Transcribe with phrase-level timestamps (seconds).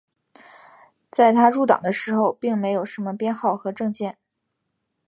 [1.11, 4.17] 在他入党的时候并没有什么编号和证件。